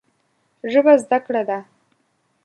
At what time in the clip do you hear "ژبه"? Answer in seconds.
0.71-0.93